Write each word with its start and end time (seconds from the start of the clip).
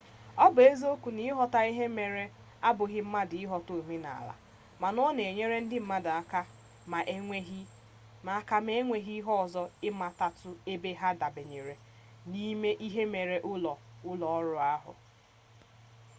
ọ 0.43 0.45
bụ 0.53 0.59
eziokwu 0.69 1.09
na 1.15 1.21
ịghọta 1.29 1.59
ihe 1.71 1.85
mere 1.97 2.23
abụghị 2.67 2.99
mmadụ 3.05 3.35
ịghọta 3.43 3.71
omenala 3.79 4.33
mana 4.81 4.99
ọ 5.07 5.09
na-enyere 5.17 5.57
ndị 5.61 5.77
mmadụ 5.81 6.09
aka 6.19 6.41
ma 8.65 8.69
enweghi 8.75 9.15
ihe 9.19 9.31
ọzọ 9.43 9.61
ịmatatu 9.87 10.49
ebe 10.73 10.89
ha 10.99 11.09
dabanyere 11.19 11.75
n'ime 12.29 12.69
ihe 12.87 13.03
mere 13.13 13.35
nke 13.39 13.45
ụlọọrụ 14.11 14.55
ahụ 14.73 14.93